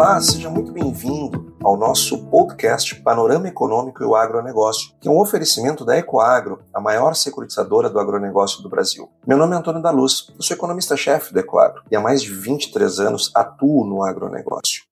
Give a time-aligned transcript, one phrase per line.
[0.00, 5.20] Olá, seja muito bem-vindo ao nosso podcast Panorama Econômico e o Agronegócio, que é um
[5.20, 9.10] oferecimento da Ecoagro, a maior securitizadora do agronegócio do Brasil.
[9.26, 12.32] Meu nome é Antônio da Luz, eu sou economista-chefe da Ecoagro e há mais de
[12.32, 14.89] 23 anos atuo no agronegócio.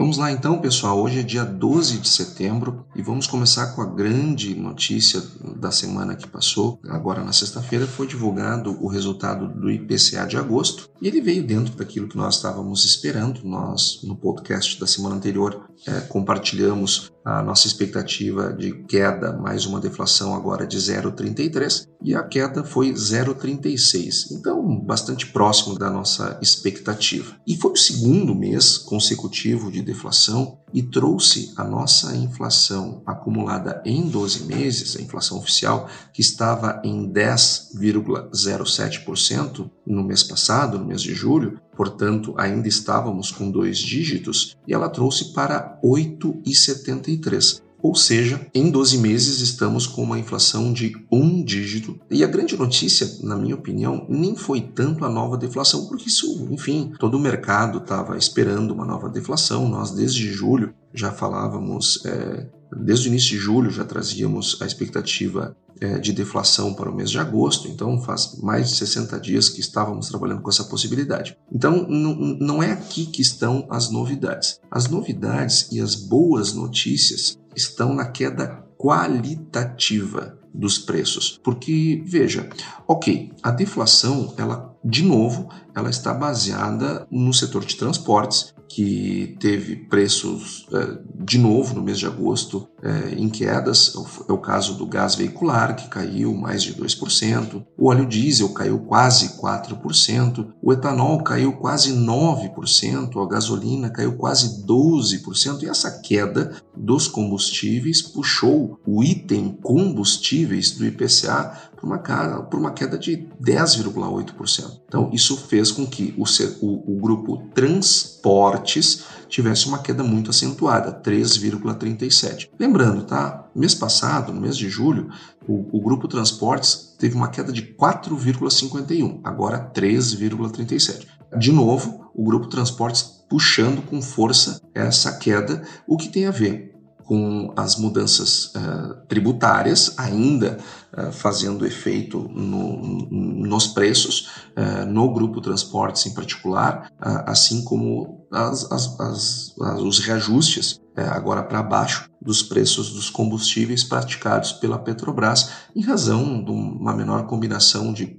[0.00, 0.98] Vamos lá então, pessoal.
[0.98, 5.22] Hoje é dia 12 de setembro e vamos começar com a grande notícia
[5.56, 6.80] da semana que passou.
[6.88, 11.74] Agora, na sexta-feira, foi divulgado o resultado do IPCA de agosto e ele veio dentro
[11.74, 13.42] daquilo que nós estávamos esperando.
[13.44, 19.80] Nós, no podcast da semana anterior, é, compartilhamos a nossa expectativa de queda, mais uma
[19.80, 27.36] deflação agora de 0,33 e a queda foi 0,36, então bastante próximo da nossa expectativa.
[27.46, 34.08] E foi o segundo mês consecutivo de deflação e trouxe a nossa inflação acumulada em
[34.08, 41.12] 12 meses, a inflação oficial, que estava em 10,07% no mês passado, no mês de
[41.12, 47.62] julho, portanto ainda estávamos com dois dígitos, e ela trouxe para 8,73%.
[47.82, 51.98] Ou seja, em 12 meses estamos com uma inflação de um dígito.
[52.10, 56.46] E a grande notícia, na minha opinião, nem foi tanto a nova deflação, porque isso,
[56.50, 59.66] enfim, todo o mercado estava esperando uma nova deflação.
[59.66, 62.46] Nós, desde julho, já falávamos, é,
[62.76, 65.56] desde o início de julho, já trazíamos a expectativa
[66.02, 70.08] de deflação para o mês de agosto, então faz mais de 60 dias que estávamos
[70.08, 71.36] trabalhando com essa possibilidade.
[71.50, 74.60] Então, não é aqui que estão as novidades.
[74.70, 81.38] As novidades e as boas notícias estão na queda qualitativa dos preços.
[81.42, 82.48] Porque, veja,
[82.86, 89.74] ok, a deflação, ela, de novo, ela está baseada no setor de transportes, que teve
[89.74, 93.92] preços é, de novo no mês de agosto é, em quedas.
[94.28, 98.78] É o caso do gás veicular, que caiu mais de 2%, o óleo diesel caiu
[98.78, 106.54] quase 4%, o etanol caiu quase 9%, a gasolina caiu quase 12%, e essa queda
[106.76, 114.82] dos combustíveis puxou o item combustíveis do IPCA por uma, por uma queda de 10,8%.
[114.86, 116.24] Então, isso fez com que o,
[116.64, 122.48] o, o grupo transportes tivesse uma queda muito acentuada, 3,37%.
[122.58, 123.48] Lembrando, tá?
[123.54, 125.08] Mês passado, no mês de julho,
[125.48, 131.06] o, o grupo transportes teve uma queda de 4,51%, agora 3,37%.
[131.38, 136.70] De novo, o grupo transportes puxando com força essa queda, o que tem a ver
[137.10, 140.58] com as mudanças uh, tributárias ainda
[140.96, 146.88] uh, fazendo efeito no, nos preços, uh, no grupo transportes em particular,
[147.26, 154.52] assim como as, as, as, os reajustes agora para baixo dos preços dos combustíveis praticados
[154.52, 158.16] pela Petrobras, em razão de uma menor combinação de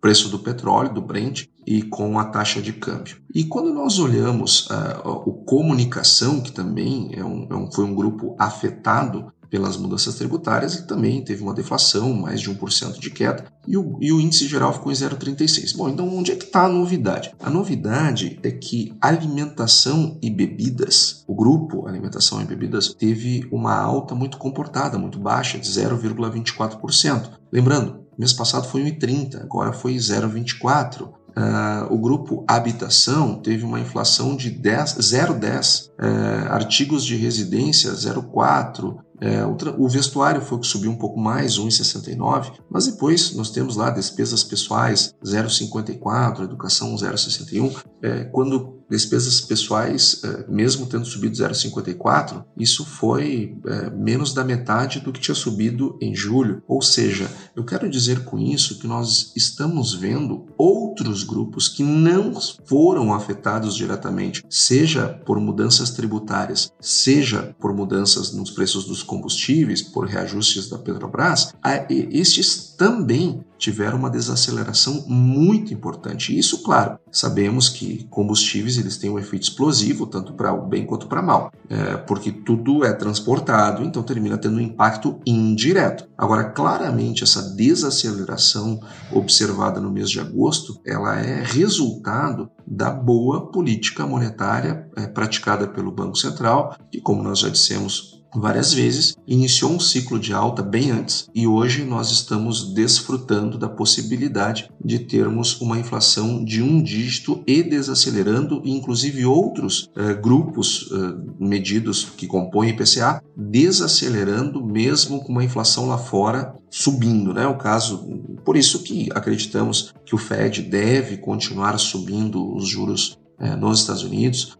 [0.00, 3.18] preço do petróleo, do Brent, e com a taxa de câmbio.
[3.34, 7.94] E quando nós olhamos uh, o comunicação, que também é um, é um, foi um
[7.94, 13.44] grupo afetado pelas mudanças tributárias e também teve uma deflação, mais de 1% de queda,
[13.66, 15.76] e o, e o índice geral ficou em 0,36.
[15.76, 17.34] Bom, então onde é que está a novidade?
[17.40, 24.14] A novidade é que alimentação e bebidas, o grupo alimentação e bebidas, teve uma alta
[24.14, 27.30] muito comportada, muito baixa, de 0,24%.
[27.52, 31.10] Lembrando, mês passado foi 1,30, agora foi 0,24.
[31.36, 39.44] Uh, o grupo habitação teve uma inflação de 0,10, uh, artigos de residência 0,4, é,
[39.44, 43.76] o, o, vestuário foi o que subiu um pouco mais, 1,69, mas depois nós temos
[43.76, 47.76] lá despesas pessoais 0,54, educação 0,61.
[48.02, 54.98] É, quando despesas pessoais, é, mesmo tendo subido 0,54, isso foi é, menos da metade
[54.98, 56.62] do que tinha subido em julho.
[56.66, 62.32] Ou seja, eu quero dizer com isso que nós estamos vendo outros grupos que não
[62.64, 70.06] foram afetados diretamente, seja por mudanças tributárias, seja por mudanças nos preços dos combustíveis, por
[70.06, 71.54] reajustes da Petrobras,
[71.88, 76.36] estes também tiveram uma desaceleração muito importante.
[76.36, 81.06] Isso, claro, sabemos que combustíveis eles têm um efeito explosivo, tanto para o bem quanto
[81.06, 86.08] para o mal, é, porque tudo é transportado, então termina tendo um impacto indireto.
[86.16, 88.80] Agora, claramente, essa desaceleração
[89.12, 95.92] observada no mês de agosto, ela é resultado da boa política monetária é, praticada pelo
[95.92, 100.90] Banco Central, que, como nós já dissemos várias vezes, iniciou um ciclo de alta bem
[100.90, 107.42] antes e hoje nós estamos desfrutando da possibilidade de termos uma inflação de um dígito
[107.46, 115.32] e desacelerando, e inclusive outros eh, grupos eh, medidos que compõem IPCA desacelerando mesmo com
[115.32, 117.46] uma inflação lá fora subindo, né?
[117.46, 117.98] O caso,
[118.44, 124.02] por isso que acreditamos que o Fed deve continuar subindo os juros eh, nos Estados
[124.02, 124.58] Unidos,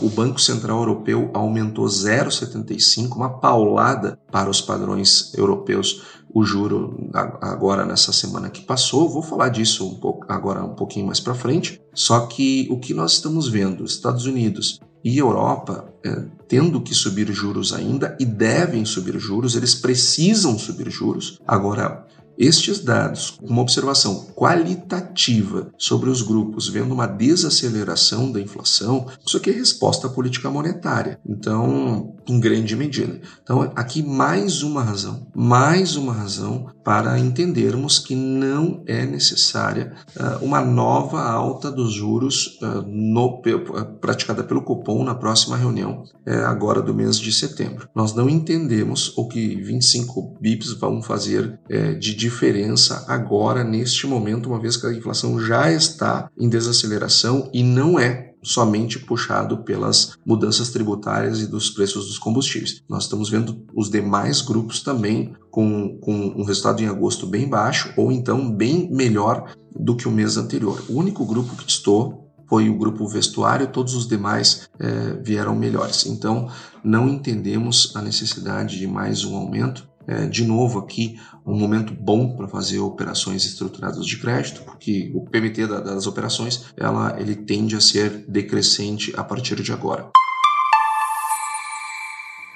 [0.00, 6.02] o Banco Central Europeu aumentou 0,75, uma paulada para os padrões europeus,
[6.32, 7.10] o juro
[7.40, 9.08] agora nessa semana que passou.
[9.08, 11.80] Vou falar disso um pouco, agora um pouquinho mais para frente.
[11.94, 17.32] Só que o que nós estamos vendo, Estados Unidos e Europa é, tendo que subir
[17.32, 21.40] juros ainda e devem subir juros, eles precisam subir juros.
[21.46, 22.05] Agora,
[22.38, 29.50] estes dados, uma observação qualitativa sobre os grupos, vendo uma desaceleração da inflação, isso aqui
[29.50, 31.18] é resposta à política monetária.
[31.26, 33.20] Então, em grande medida.
[33.42, 40.44] Então, aqui mais uma razão, mais uma razão para entendermos que não é necessária uh,
[40.44, 46.44] uma nova alta dos juros uh, no, uh, praticada pelo Copom na próxima reunião, eh,
[46.44, 47.88] agora do mês de setembro.
[47.94, 54.48] Nós não entendemos o que 25 bips vão fazer eh, de diferença agora, neste momento,
[54.48, 60.16] uma vez que a inflação já está em desaceleração e não é somente puxado pelas
[60.24, 62.80] mudanças tributárias e dos preços dos combustíveis.
[62.88, 67.92] Nós estamos vendo os demais grupos também com, com um resultado em agosto bem baixo
[67.96, 70.80] ou então bem melhor do que o mês anterior.
[70.88, 76.06] O único grupo que estou foi o grupo vestuário, todos os demais é, vieram melhores.
[76.06, 76.48] Então,
[76.84, 82.36] não entendemos a necessidade de mais um aumento é, de novo aqui um momento bom
[82.36, 87.76] para fazer operações estruturadas de crédito, porque o PMT da, das operações ela, ele tende
[87.76, 90.10] a ser decrescente a partir de agora.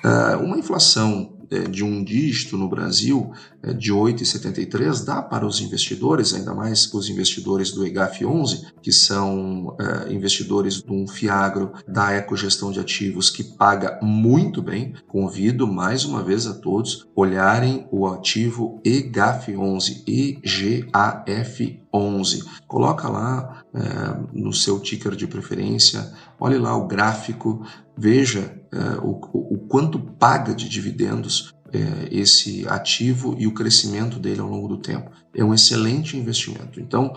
[0.05, 3.33] Uh, uma inflação é, de um dígito no Brasil
[3.77, 9.77] de 8,73 dá para os investidores, ainda mais os investidores do EGAF 11, que são
[9.79, 14.95] é, investidores de um Fiagro da Ecogestão de Ativos que paga muito bem.
[15.07, 22.45] Convido mais uma vez a todos olharem o ativo EGAF 11, EGAF 11.
[22.67, 23.81] Coloca lá é,
[24.33, 27.65] no seu ticker de preferência, olhe lá o gráfico,
[27.97, 34.41] veja é, o, o, quanto paga de dividendos é, esse ativo e o crescimento dele
[34.41, 35.11] ao longo do tempo.
[35.35, 36.81] É um excelente investimento.
[36.81, 37.15] Então,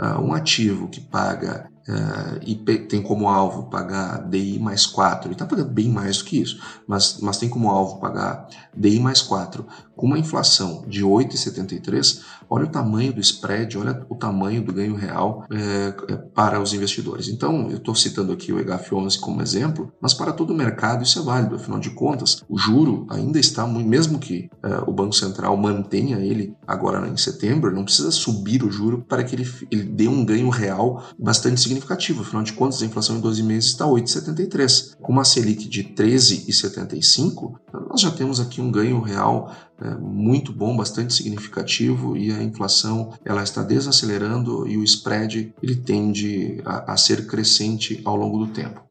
[0.00, 5.34] uh, um ativo que paga uh, e tem como alvo pagar DI mais 4, ele
[5.34, 9.22] está pagando bem mais do que isso, mas, mas tem como alvo pagar DI mais
[9.22, 12.20] 4 com uma inflação de 8,73,
[12.50, 15.92] olha o tamanho do spread, olha o tamanho do ganho real é,
[16.34, 17.28] para os investidores.
[17.28, 21.18] Então, eu estou citando aqui o EGAF11 como exemplo, mas para todo o mercado isso
[21.18, 25.56] é válido, afinal de contas, o juro ainda está mesmo que é, o Banco Central
[25.56, 30.08] mantenha ele agora em setembro, não precisa subir o juro para que ele, ele dê
[30.08, 34.96] um ganho real bastante significativo, afinal de contas, a inflação em 12 meses está 8,73.
[35.00, 37.54] Com uma Selic de 13,75,
[37.88, 43.12] nós já temos aqui um ganho real é, muito bom, bastante significativo e a inflação
[43.24, 48.52] ela está desacelerando e o spread ele tende a, a ser crescente ao longo do
[48.52, 48.82] tempo.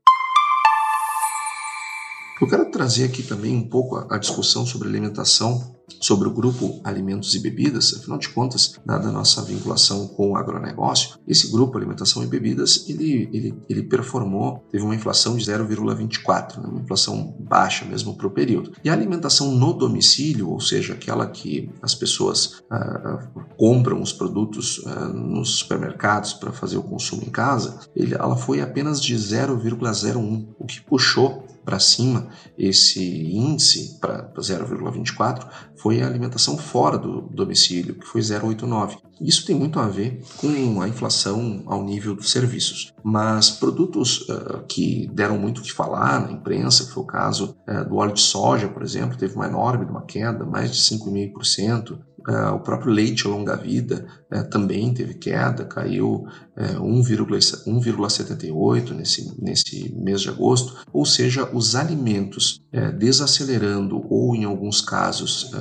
[2.42, 6.82] Eu quero trazer aqui também um pouco a, a discussão sobre alimentação sobre o grupo
[6.84, 11.78] Alimentos e Bebidas, afinal de contas, dada a nossa vinculação com o agronegócio, esse grupo
[11.78, 17.36] Alimentação e Bebidas, ele, ele, ele performou, teve uma inflação de 0,24, né, uma inflação
[17.40, 18.72] baixa mesmo para o período.
[18.84, 24.82] E a alimentação no domicílio, ou seja, aquela que as pessoas ah, compram os produtos
[24.86, 30.48] ah, nos supermercados para fazer o consumo em casa, ele, ela foi apenas de 0,01,
[30.60, 33.02] o que puxou para cima esse
[33.34, 35.48] índice para 0,24
[35.84, 39.00] foi a alimentação fora do domicílio, que foi 0,89.
[39.20, 42.94] Isso tem muito a ver com a inflação ao nível dos serviços.
[43.04, 47.58] Mas produtos uh, que deram muito o que falar na imprensa, que foi o caso
[47.68, 52.00] uh, do óleo de soja, por exemplo, teve uma enorme uma queda, mais de 5,5%.
[52.28, 56.26] Uh, o próprio leite longa-vida uh, também teve queda, caiu
[56.56, 60.78] uh, 1,78 nesse, nesse mês de agosto.
[60.94, 65.52] Ou seja, os alimentos uh, desacelerando ou, em alguns casos,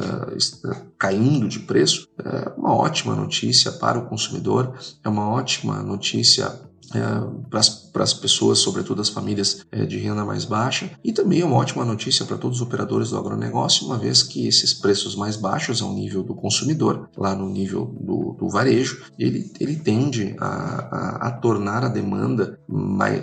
[0.99, 6.72] caindo de preço, é uma ótima notícia para o consumidor, é uma ótima notícia é,
[6.93, 11.57] para as pessoas, sobretudo as famílias é, de renda mais baixa, e também é uma
[11.57, 15.83] ótima notícia para todos os operadores do agronegócio, uma vez que esses preços mais baixos
[15.83, 21.29] ao nível do consumidor, lá no nível do, do varejo, ele, ele tende a, a,
[21.29, 23.23] a tornar a demanda mais,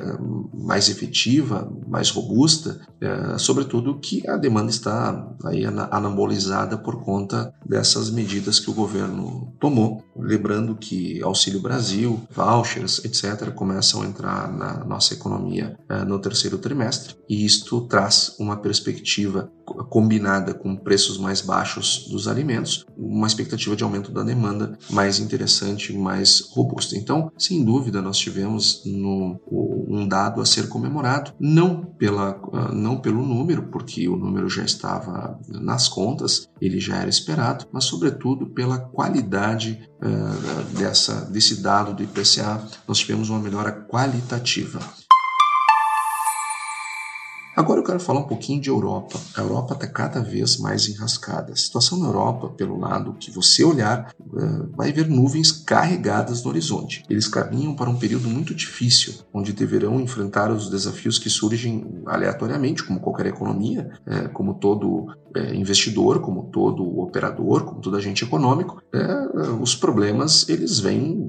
[0.53, 8.09] mais efetiva, mais robusta, é, sobretudo que a demanda está aí anabolizada por conta dessas
[8.09, 10.03] medidas que o governo tomou.
[10.15, 16.57] Lembrando que Auxílio Brasil, vouchers, etc., começam a entrar na nossa economia uh, no terceiro
[16.57, 19.51] trimestre, e isto traz uma perspectiva
[19.89, 25.91] combinada com preços mais baixos dos alimentos, uma expectativa de aumento da demanda mais interessante,
[25.91, 26.97] mais robusta.
[26.97, 29.37] Então, sem dúvida, nós tivemos no,
[29.89, 34.63] um dado a ser comemorado, não, pela, uh, não pelo número, porque o número já
[34.63, 41.95] estava nas contas, ele já era esperado, mas sobretudo pela qualidade uh, dessa, desse dado
[41.95, 44.79] do IPCA, nós tivemos uma melhora qualitativa.
[47.59, 49.19] Agora eu quero falar um pouquinho de Europa.
[49.35, 51.51] A Europa está cada vez mais enrascada.
[51.51, 56.51] A situação na Europa, pelo lado que você olhar, eh, vai ver nuvens carregadas no
[56.51, 57.03] horizonte.
[57.09, 62.81] Eles caminham para um período muito difícil, onde deverão enfrentar os desafios que surgem aleatoriamente,
[62.81, 68.81] como qualquer economia, eh, como todo eh, investidor, como todo operador, como todo agente econômico.
[69.61, 71.27] Os problemas eles vêm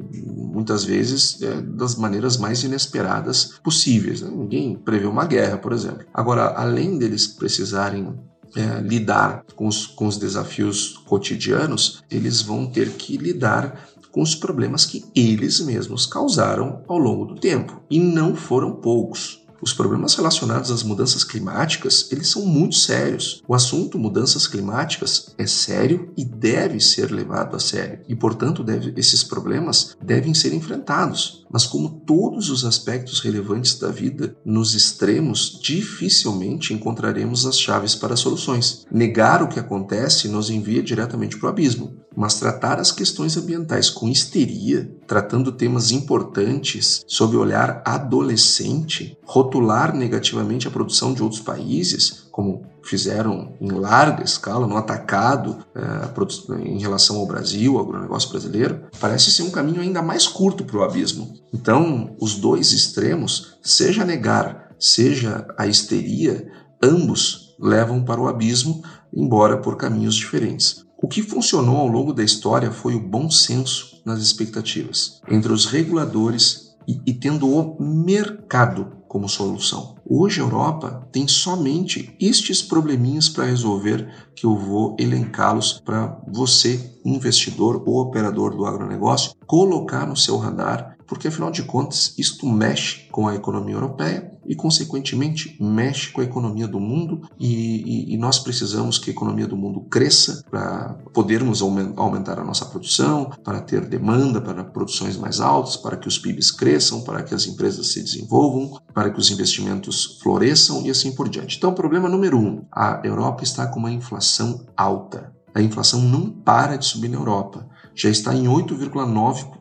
[0.60, 4.20] muitas vezes das maneiras mais inesperadas possíveis.
[4.20, 4.30] Né?
[4.30, 6.04] Ninguém prevê uma guerra, por exemplo.
[6.12, 8.14] Agora, além deles precisarem
[8.54, 14.34] é, lidar com os, com os desafios cotidianos, eles vão ter que lidar com os
[14.34, 17.80] problemas que eles mesmos causaram ao longo do tempo.
[17.88, 19.39] E não foram poucos.
[19.62, 23.42] Os problemas relacionados às mudanças climáticas, eles são muito sérios.
[23.46, 28.00] O assunto mudanças climáticas é sério e deve ser levado a sério.
[28.08, 31.44] E, portanto, deve, esses problemas devem ser enfrentados.
[31.50, 38.16] Mas como todos os aspectos relevantes da vida, nos extremos dificilmente encontraremos as chaves para
[38.16, 38.86] soluções.
[38.90, 43.88] Negar o que acontece nos envia diretamente para o abismo mas tratar as questões ambientais
[43.90, 52.28] com histeria, tratando temas importantes sob olhar adolescente, rotular negativamente a produção de outros países,
[52.30, 58.82] como fizeram em larga escala, no atacado, é, em relação ao Brasil, ao agronegócio brasileiro,
[58.98, 61.34] parece ser um caminho ainda mais curto para o abismo.
[61.52, 66.50] Então, os dois extremos, seja negar, seja a histeria,
[66.82, 70.84] ambos levam para o abismo, embora por caminhos diferentes.
[71.02, 75.64] O que funcionou ao longo da história foi o bom senso nas expectativas entre os
[75.64, 79.96] reguladores e, e tendo o mercado como solução.
[80.06, 86.98] Hoje a Europa tem somente estes probleminhas para resolver que eu vou elencá-los para você,
[87.02, 93.08] investidor ou operador do agronegócio, colocar no seu radar porque afinal de contas isto mexe
[93.10, 98.16] com a economia europeia e, consequentemente, mexe com a economia do mundo e, e, e
[98.16, 103.60] nós precisamos que a economia do mundo cresça para podermos aumentar a nossa produção, para
[103.60, 107.88] ter demanda para produções mais altas, para que os PIBs cresçam, para que as empresas
[107.88, 111.56] se desenvolvam, para que os investimentos floresçam e assim por diante.
[111.56, 115.32] Então, problema número um, a Europa está com uma inflação alta.
[115.52, 117.68] A inflação não para de subir na Europa.
[117.96, 119.59] Já está em 8,9%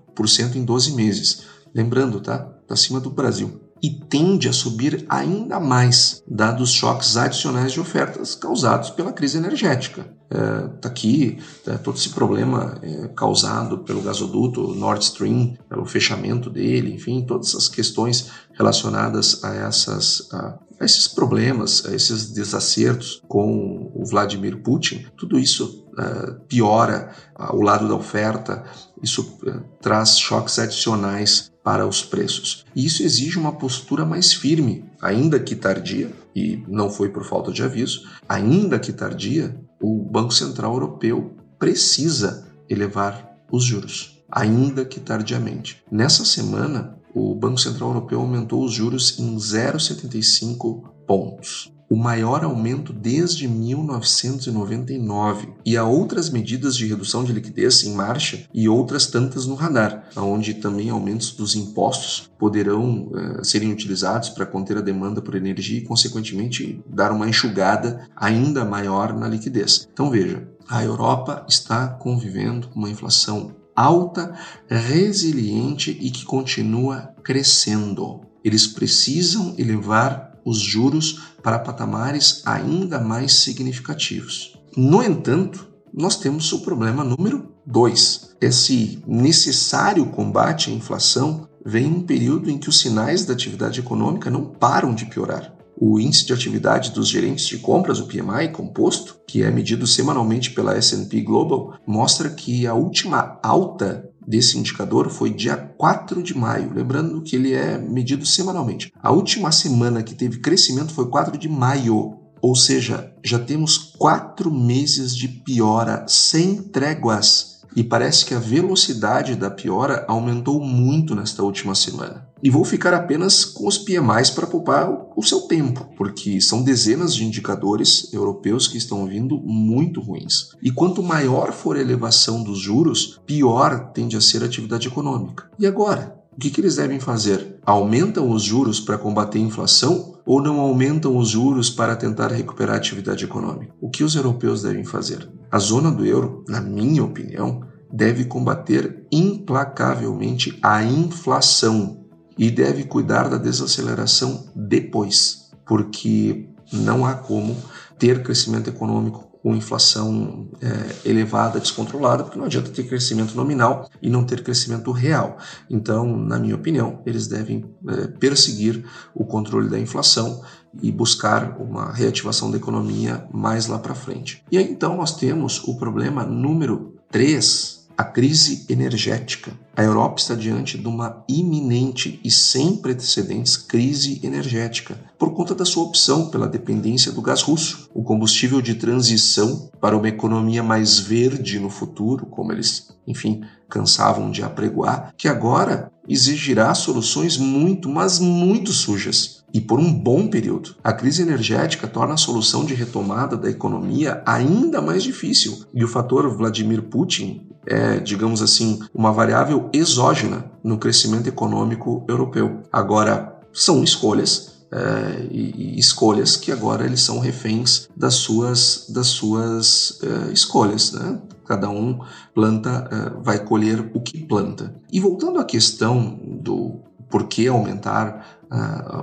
[0.57, 1.43] em 12 meses.
[1.73, 2.39] Lembrando, tá?
[2.39, 3.61] Tá acima do Brasil.
[3.81, 10.19] E tende a subir ainda mais, dados choques adicionais de ofertas causados pela crise energética.
[10.29, 15.85] Está é, tá aqui tá, todo esse problema é, causado pelo gasoduto Nord Stream, pelo
[15.85, 22.29] fechamento dele, enfim, todas as questões relacionadas a, essas, a, a esses problemas, a esses
[22.31, 25.07] desacertos com o Vladimir Putin.
[25.17, 27.11] Tudo isso uh, piora
[27.51, 28.63] o lado da oferta,
[29.01, 32.65] isso uh, traz choques adicionais para os preços.
[32.75, 37.51] E isso exige uma postura mais firme, ainda que tardia, e não foi por falta
[37.51, 44.99] de aviso, ainda que tardia, o Banco Central Europeu precisa elevar os juros, ainda que
[44.99, 45.83] tardiamente.
[45.91, 51.71] Nessa semana, o Banco Central Europeu aumentou os juros em 0,75 pontos.
[51.89, 58.47] O maior aumento desde 1999, e há outras medidas de redução de liquidez em marcha
[58.53, 64.45] e outras tantas no radar, onde também aumentos dos impostos poderão uh, serem utilizados para
[64.45, 69.87] conter a demanda por energia e, consequentemente, dar uma enxugada ainda maior na liquidez.
[69.91, 74.35] Então veja, a Europa está convivendo com uma inflação alta,
[74.67, 78.21] resiliente e que continua crescendo.
[78.43, 84.57] Eles precisam elevar os juros para patamares ainda mais significativos.
[84.75, 88.35] No entanto, nós temos o problema número 2.
[88.41, 93.79] Esse necessário combate à inflação vem em um período em que os sinais da atividade
[93.79, 95.53] econômica não param de piorar.
[95.81, 100.51] O índice de atividade dos gerentes de compras, o PMI composto, que é medido semanalmente
[100.51, 106.73] pela S&P Global, mostra que a última alta desse indicador foi dia 4 de maio,
[106.73, 108.91] lembrando que ele é medido semanalmente.
[109.01, 114.53] A última semana que teve crescimento foi 4 de maio, ou seja, já temos quatro
[114.53, 121.41] meses de piora sem tréguas e parece que a velocidade da piora aumentou muito nesta
[121.41, 122.28] última semana.
[122.41, 127.13] E vou ficar apenas com os PMIs para poupar o seu tempo, porque são dezenas
[127.13, 130.49] de indicadores europeus que estão vindo muito ruins.
[130.61, 135.49] E quanto maior for a elevação dos juros, pior tende a ser a atividade econômica.
[135.59, 136.17] E agora?
[136.31, 137.59] O que, que eles devem fazer?
[137.65, 142.75] Aumentam os juros para combater a inflação ou não aumentam os juros para tentar recuperar
[142.75, 143.73] a atividade econômica?
[143.81, 145.29] O que os europeus devem fazer?
[145.51, 151.98] A zona do euro, na minha opinião, deve combater implacavelmente a inflação
[152.39, 157.55] e deve cuidar da desaceleração depois, porque não há como
[157.99, 164.09] ter crescimento econômico com inflação é, elevada, descontrolada, porque não adianta ter crescimento nominal e
[164.09, 165.37] não ter crescimento real.
[165.69, 170.41] Então, na minha opinião, eles devem é, perseguir o controle da inflação
[170.81, 174.43] e buscar uma reativação da economia mais lá para frente.
[174.51, 179.51] E aí então nós temos o problema número 3 a crise energética.
[179.75, 185.65] A Europa está diante de uma iminente e sem precedentes crise energética por conta da
[185.65, 190.97] sua opção pela dependência do gás russo, o combustível de transição para uma economia mais
[190.97, 198.17] verde no futuro, como eles, enfim, cansavam de apregoar, que agora exigirá soluções muito, mas
[198.17, 200.75] muito sujas e por um bom período.
[200.81, 205.87] A crise energética torna a solução de retomada da economia ainda mais difícil e o
[205.87, 212.63] fator Vladimir Putin é, digamos assim, uma variável exógena no crescimento econômico europeu.
[212.71, 219.07] Agora, são escolhas é, e, e, escolhas que agora eles são reféns das suas, das
[219.07, 220.91] suas é, escolhas.
[220.91, 221.19] Né?
[221.45, 221.99] Cada um
[222.33, 224.73] planta, é, vai colher o que planta.
[224.91, 226.79] E voltando à questão do
[227.09, 228.38] por que aumentar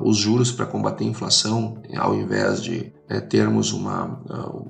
[0.02, 4.20] os juros para combater a inflação, ao invés de é, termos uma,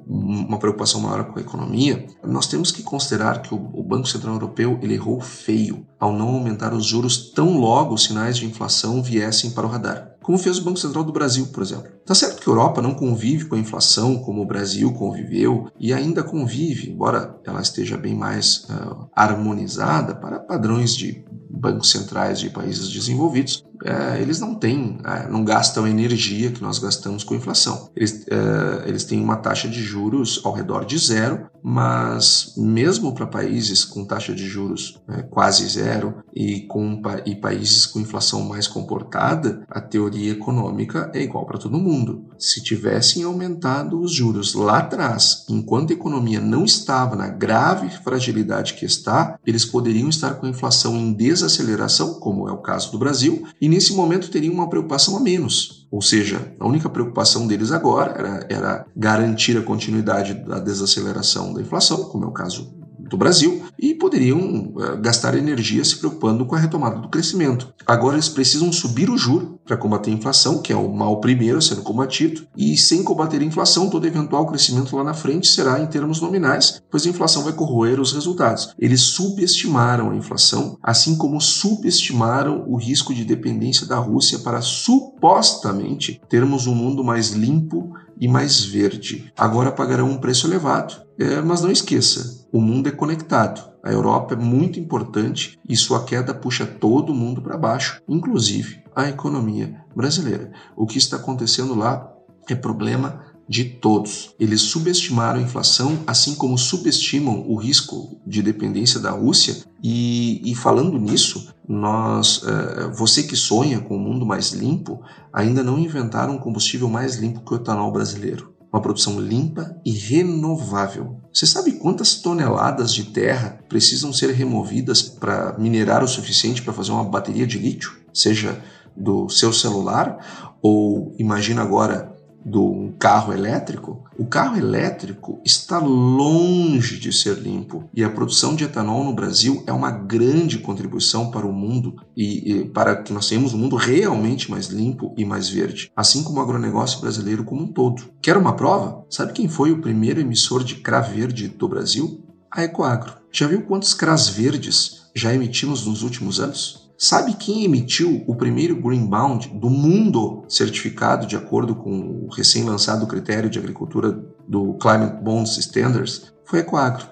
[0.07, 4.35] uma preocupação maior com a economia, nós temos que considerar que o, o, Banco Central
[4.35, 9.03] Europeu ele errou feio ao não aumentar os juros tão logo os sinais de inflação
[9.03, 10.17] viessem para o radar.
[10.23, 11.89] Como fez o Banco Central do Brasil, por exemplo.
[12.05, 15.93] Tá certo que a Europa não convive com a inflação como o Brasil conviveu e
[15.93, 22.51] ainda convive, embora ela esteja bem mais uh, harmonizada para padrões de bancos centrais de
[22.51, 27.35] países desenvolvidos, é, eles não têm, é, não gastam a energia que nós gastamos com
[27.35, 27.89] inflação.
[27.95, 33.27] Eles, é, eles têm uma taxa de juros ao redor de zero, mas mesmo para
[33.27, 38.67] países com taxa de juros é, quase zero e, com, e países com inflação mais
[38.67, 42.27] comportada, a teoria econômica é igual para todo mundo.
[42.39, 48.75] Se tivessem aumentado os juros lá atrás, enquanto a economia não estava na grave fragilidade
[48.75, 52.99] que está, eles poderiam estar com a inflação em desaceleração, como é o caso do
[52.99, 55.87] Brasil, e nesse momento teriam uma preocupação a menos.
[55.91, 61.61] Ou seja, a única preocupação deles agora era, era garantir a continuidade da desaceleração da
[61.61, 62.75] inflação, como é o caso
[63.09, 67.73] do Brasil e poderiam uh, gastar energia se preocupando com a retomada do crescimento.
[67.87, 71.61] Agora eles precisam subir o juro para combater a inflação, que é o mal primeiro
[71.61, 75.87] ser combatido, e sem combater a inflação, todo eventual crescimento lá na frente será em
[75.87, 78.75] termos nominais, pois a inflação vai corroer os resultados.
[78.79, 86.21] Eles subestimaram a inflação, assim como subestimaram o risco de dependência da Rússia para supostamente
[86.29, 89.33] termos um mundo mais limpo e mais verde.
[89.37, 91.07] Agora pagarão um preço elevado.
[91.19, 93.71] É, mas não esqueça, o mundo é conectado.
[93.83, 99.11] A Europa é muito importante e sua queda puxa todo mundo para baixo, inclusive a
[99.11, 100.51] economia brasileira.
[100.75, 102.11] O que está acontecendo lá
[102.49, 104.35] é problema de todos.
[104.41, 109.59] Eles subestimaram a inflação, assim como subestimam o risco de dependência da Rússia.
[109.83, 115.63] E, e falando nisso, nós, uh, você que sonha com um mundo mais limpo, ainda
[115.63, 118.56] não inventaram um combustível mais limpo que o etanol brasileiro.
[118.77, 121.19] Uma produção limpa e renovável.
[121.33, 126.93] Você sabe quantas toneladas de terra precisam ser removidas para minerar o suficiente para fazer
[126.93, 127.97] uma bateria de lítio?
[128.13, 128.63] Seja
[128.95, 132.15] do seu celular ou imagina agora
[132.47, 138.63] do carro elétrico, o carro elétrico está longe de ser limpo e a produção de
[138.63, 143.29] etanol no Brasil é uma grande contribuição para o mundo e, e, para que nós
[143.29, 147.65] tenhamos um mundo realmente mais limpo e mais verde, assim como o agronegócio brasileiro como
[147.65, 148.05] um todo.
[148.23, 149.05] Quer uma prova?
[149.11, 152.25] Sabe quem foi o primeiro emissor de CRA verde do Brasil?
[152.49, 153.15] A Ecoagro.
[153.33, 156.86] Já viu quantos CRAs verdes já emitimos nos últimos anos?
[156.99, 163.07] Sabe quem emitiu o primeiro Green Bond do mundo certificado de acordo com o recém-lançado
[163.07, 166.33] critério de agricultura do Climate Bonds Standards?
[166.45, 167.07] Foi a Ecoagro.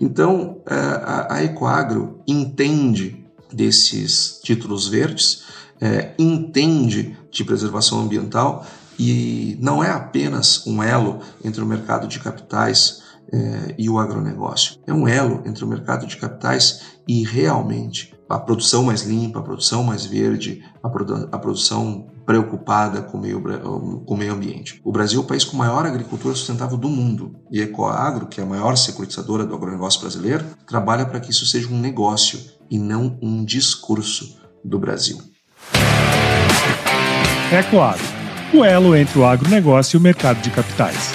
[0.00, 5.44] Então, é, a Ecoagro entende desses títulos verdes,
[5.80, 8.66] é, entende de preservação ambiental
[8.98, 14.80] e não é apenas um elo entre o mercado de capitais é, e o agronegócio.
[14.84, 19.42] É um elo entre o mercado de capitais e realmente a produção mais limpa, a
[19.42, 23.40] produção mais verde, a, produ a produção preocupada com o, meio,
[24.04, 24.82] com o meio ambiente.
[24.84, 28.38] O Brasil é o país com maior agricultura sustentável do mundo e a Ecoagro, que
[28.38, 32.38] é a maior securitizadora do agronegócio brasileiro, trabalha para que isso seja um negócio
[32.70, 35.18] e não um discurso do Brasil.
[37.50, 38.04] Ecoagro,
[38.52, 41.14] o elo entre o agronegócio e o mercado de capitais.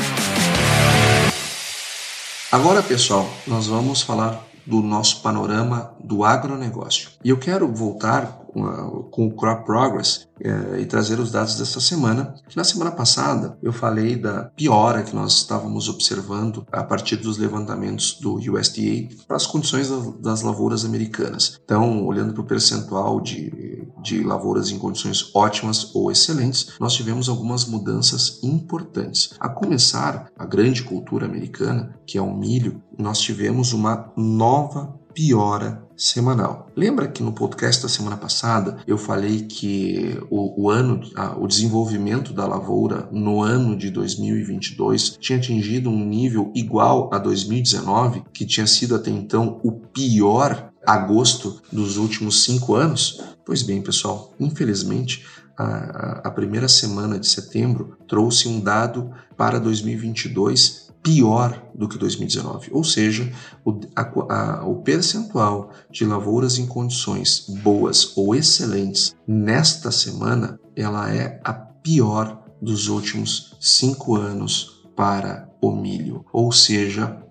[2.51, 7.09] Agora, pessoal, nós vamos falar do nosso panorama do agronegócio.
[7.23, 12.35] E eu quero voltar com, o Crop Progress é, e trazer os dados dessa semana.
[12.55, 18.19] Na semana passada eu falei da piora que nós estávamos observando a partir dos levantamentos
[18.21, 19.89] do USDA para as condições
[20.19, 21.59] das lavouras americanas.
[21.63, 27.29] Então, olhando para o percentual de, de lavouras em condições ótimas ou excelentes, nós tivemos
[27.29, 29.33] algumas mudanças importantes.
[29.39, 35.82] A começar, a grande cultura americana, que é o milho, nós tivemos uma nova piora
[35.95, 36.67] semanal.
[36.75, 41.01] Lembra que no podcast da semana passada eu falei que o, o ano,
[41.37, 48.23] o desenvolvimento da lavoura no ano de 2022 tinha atingido um nível igual a 2019,
[48.33, 53.21] que tinha sido até então o pior agosto dos últimos cinco anos?
[53.45, 55.25] Pois bem, pessoal, infelizmente
[55.57, 62.69] a, a primeira semana de setembro trouxe um dado para 2022 pior do que 2019,
[62.71, 63.29] ou seja,
[63.65, 71.13] o, a, a, o percentual de lavouras em condições boas ou excelentes nesta semana ela
[71.13, 77.23] é a pior dos últimos cinco anos para o milho, ou seja,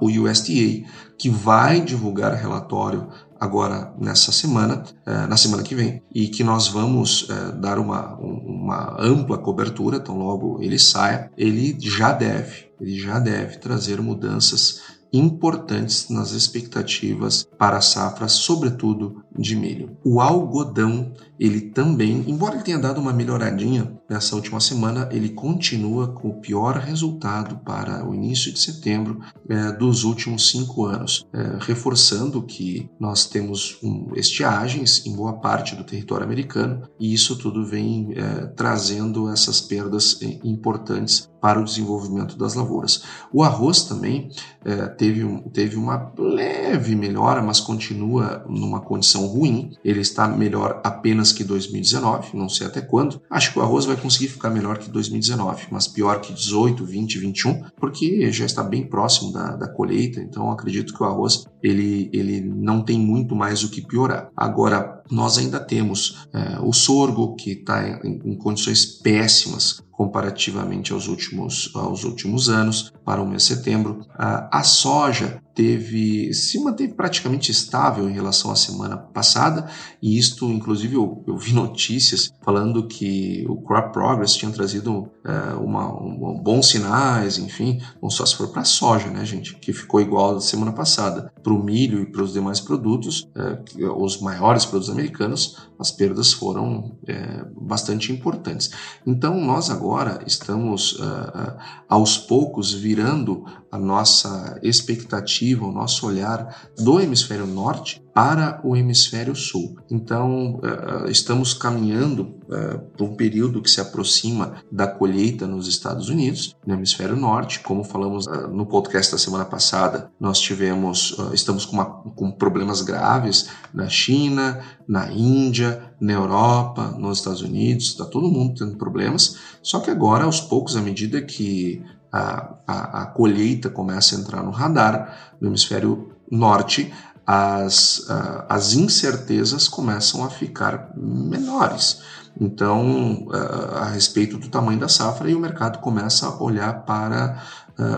[0.00, 0.84] o USDA
[1.18, 3.08] que vai divulgar relatório
[3.40, 8.16] agora nessa semana, uh, na semana que vem, e que nós vamos uh, dar uma,
[8.16, 14.98] uma ampla cobertura, então logo ele saia, ele já deve ele já deve trazer mudanças
[15.12, 19.96] importantes nas expectativas para a safra, sobretudo de milho.
[20.04, 26.08] O algodão, ele também, embora ele tenha dado uma melhoradinha nessa última semana, ele continua
[26.08, 31.58] com o pior resultado para o início de setembro é, dos últimos cinco anos, é,
[31.60, 37.64] reforçando que nós temos um, estiagens em boa parte do território americano e isso tudo
[37.64, 43.02] vem é, trazendo essas perdas é, importantes para o desenvolvimento das lavouras.
[43.32, 44.30] O arroz também
[44.64, 49.72] é, teve, um, teve uma leve melhora, mas continua numa condição ruim.
[49.84, 53.20] Ele está melhor apenas que 2019, não sei até quando.
[53.30, 57.18] Acho que o arroz vai conseguir ficar melhor que 2019, mas pior que 18, 20,
[57.18, 60.20] 21, porque já está bem próximo da, da colheita.
[60.20, 64.30] Então acredito que o arroz ele, ele não tem muito mais o que piorar.
[64.36, 71.08] Agora, nós ainda temos é, o sorgo, que está em, em, condições péssimas comparativamente aos
[71.08, 74.06] últimos, aos últimos anos, para o mês de setembro.
[74.16, 79.68] A, soja teve se manteve praticamente estável em relação à semana passada.
[80.00, 85.54] E isto inclusive eu, eu vi notícias falando que o crop progress tinha trazido é,
[85.54, 87.80] uma, um, bons sinais enfim.
[88.00, 91.32] Não só se for para a soja né gente que ficou igual da semana passada.
[91.42, 96.32] Para o milho e para os demais produtos é, os maiores produtos americanos as perdas
[96.32, 98.70] foram é, bastante importantes.
[99.06, 101.56] Então, nós agora estamos uh,
[101.88, 109.36] aos poucos virando a nossa expectativa, o nosso olhar do hemisfério norte para o hemisfério
[109.36, 109.76] sul.
[109.88, 116.08] Então, uh, estamos caminhando uh, para um período que se aproxima da colheita nos Estados
[116.08, 117.60] Unidos, no hemisfério norte.
[117.60, 122.82] Como falamos uh, no podcast da semana passada, nós tivemos, estamos com, uma, com problemas
[122.82, 125.67] graves na China, na Índia,
[126.00, 129.36] na Europa, nos Estados Unidos, está todo mundo tendo problemas.
[129.62, 134.42] Só que agora, aos poucos, à medida que a, a, a colheita começa a entrar
[134.42, 136.92] no radar no hemisfério norte,
[137.26, 138.06] as,
[138.48, 142.00] as incertezas começam a ficar menores.
[142.40, 143.28] Então,
[143.74, 147.42] a respeito do tamanho da safra, e o mercado começa a olhar para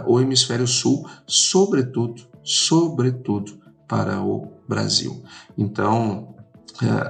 [0.06, 5.22] o hemisfério sul, sobretudo, sobretudo para o Brasil.
[5.56, 6.34] Então,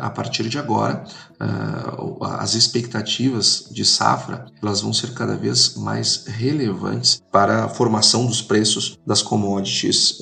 [0.01, 1.05] a partir de agora,
[2.39, 8.43] as expectativas de safra elas vão ser cada vez mais relevantes para a formação dos
[8.43, 10.21] preços das commodities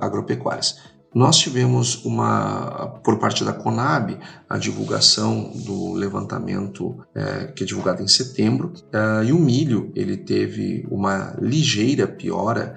[0.00, 0.76] agropecuárias.
[1.12, 4.16] Nós tivemos uma, por parte da Conab,
[4.48, 10.16] a divulgação do levantamento é, que é divulgado em setembro, é, e o milho ele
[10.16, 12.76] teve uma ligeira piora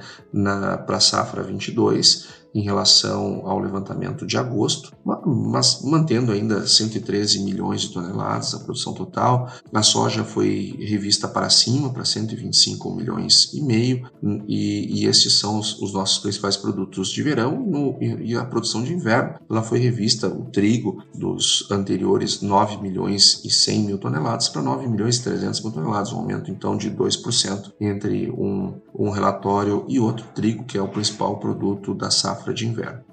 [0.87, 4.93] para a safra 22, em relação ao levantamento de agosto,
[5.25, 9.49] mas mantendo ainda 113 milhões de toneladas a produção total.
[9.73, 14.07] A soja foi revista para cima, para 125 milhões e meio,
[14.47, 17.59] e, e esses são os, os, nossos principais produtos de verão.
[17.59, 23.41] No, e, a produção de inverno, ela foi revista, o trigo dos anteriores 9 milhões
[23.43, 26.91] e 100 mil toneladas para 9 milhões e 300 mil toneladas, um aumento então de
[26.91, 30.25] 2% entre um, um relatório e outro.
[30.35, 33.03] Trigo, que é o principal produto da safra safra de inverno.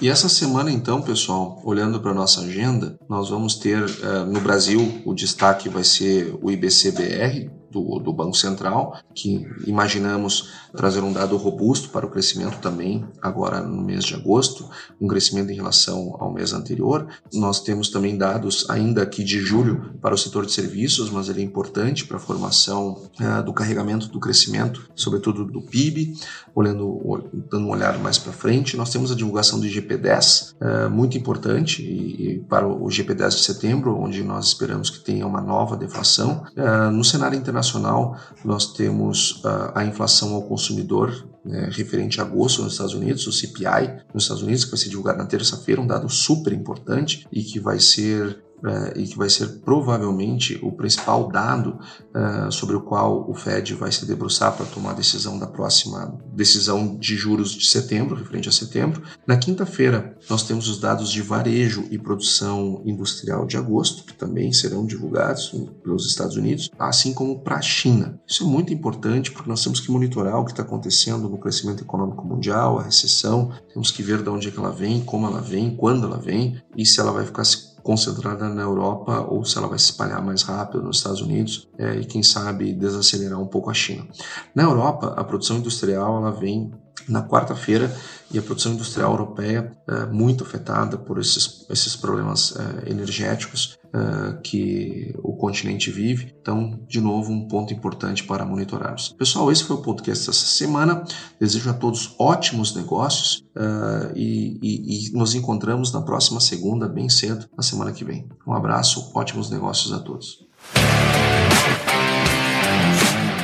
[0.00, 5.02] E essa semana, então, pessoal, olhando para nossa agenda, nós vamos ter uh, no Brasil
[5.06, 11.36] o destaque vai ser o IBCBR, do, do, Banco Central, que imaginamos trazer um dado
[11.36, 14.68] robusto para o crescimento também, agora no mês de agosto,
[15.00, 17.06] um crescimento em relação ao mês anterior.
[17.32, 21.40] Nós temos também dados ainda aqui de julho para o setor de serviços, mas ele
[21.40, 26.14] é importante para a formação uh, do carregamento do crescimento, sobretudo do PIB.
[26.54, 30.88] Olhando, dando um olhar mais para frente, nós temos a divulgação do IGP-10, uh, eh,
[30.88, 35.40] muito importante, e, e para o IGP-10 de setembro, onde nós esperamos que tenha uma
[35.40, 36.44] nova deflação.
[36.56, 42.24] Uh, no cenário internacional, internacional, nós temos uh, a inflação ao consumidor né, referente a
[42.24, 45.80] agosto nos Estados Unidos, o CPI nos Estados Unidos, que vai ser divulgado na terça-feira,
[45.80, 50.72] um dado super importante e que vai ser é, e que vai ser provavelmente o
[50.72, 51.78] principal dado
[52.14, 56.18] é, sobre o qual o Fed vai se debruçar para tomar a decisão da próxima
[56.32, 59.02] decisão de juros de setembro, referente a setembro.
[59.26, 64.52] Na quinta-feira, nós temos os dados de varejo e produção industrial de agosto, que também
[64.52, 68.20] serão divulgados pelos Estados Unidos, assim como para a China.
[68.26, 71.82] Isso é muito importante porque nós temos que monitorar o que está acontecendo no crescimento
[71.82, 75.40] econômico mundial, a recessão, temos que ver de onde é que ela vem, como ela
[75.40, 77.44] vem, quando ela vem e se ela vai ficar
[77.86, 81.94] concentrada na Europa ou se ela vai se espalhar mais rápido nos Estados Unidos é,
[81.94, 84.04] e quem sabe desacelerar um pouco a China.
[84.52, 86.72] Na Europa, a produção industrial ela vem
[87.08, 87.94] na quarta-feira
[88.32, 94.36] e a produção industrial europeia é muito afetada por esses, esses problemas é, energéticos é,
[94.42, 96.34] que o continente vive.
[96.38, 99.14] Então, de novo, um ponto importante para monitorarmos.
[99.16, 101.02] Pessoal, esse foi o podcast dessa semana.
[101.40, 107.08] Desejo a todos ótimos negócios é, e, e, e nos encontramos na próxima segunda, bem
[107.08, 108.28] cedo, na semana que vem.
[108.46, 110.44] Um abraço, ótimos negócios a todos.